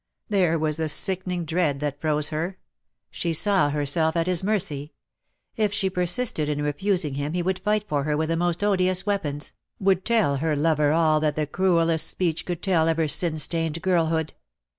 There 0.29 0.57
was 0.57 0.77
the 0.77 0.89
sickening 0.89 1.45
dread 1.45 1.79
that 1.81 2.01
froze 2.01 2.29
her. 2.29 2.57
She 3.11 3.33
saw 3.33 3.69
herself 3.69 4.15
at 4.17 4.25
his 4.25 4.43
mercy. 4.43 4.93
If 5.57 5.71
she 5.73 5.91
per 5.91 6.05
sisted 6.07 6.47
in 6.47 6.63
refusing 6.63 7.13
him 7.13 7.33
he 7.33 7.43
would 7.43 7.59
fight 7.59 7.87
for 7.87 8.01
her 8.05 8.17
with 8.17 8.29
the 8.29 8.35
most 8.35 8.63
odious 8.63 9.05
weapons, 9.05 9.53
would 9.79 10.03
tell 10.03 10.37
her 10.37 10.55
lover 10.55 10.91
all 10.91 11.19
that 11.19 11.35
the 11.35 11.45
cruellest 11.45 12.07
speech 12.07 12.47
could 12.47 12.63
tell 12.63 12.87
of 12.87 12.97
her 12.97 13.07
sin 13.07 13.37
stained 13.37 13.79
girlhood. 13.83 14.33